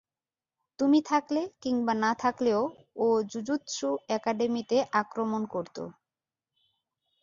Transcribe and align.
তুমি 0.79 0.99
থাকলে 1.05 1.41
কিংবা 1.61 1.93
না 1.95 2.11
থাকলেও 2.21 2.61
ও 2.97 3.07
জুজুৎসু 3.31 3.89
একাডেমীতে 4.09 4.77
আক্রমণ 5.01 5.41
করতো। 5.53 5.83